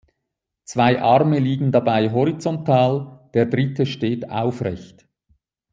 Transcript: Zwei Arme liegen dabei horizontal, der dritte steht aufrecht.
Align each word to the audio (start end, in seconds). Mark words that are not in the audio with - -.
Zwei 0.65 0.99
Arme 0.99 1.37
liegen 1.37 1.71
dabei 1.71 2.09
horizontal, 2.09 3.29
der 3.35 3.45
dritte 3.45 3.85
steht 3.85 4.31
aufrecht. 4.31 5.07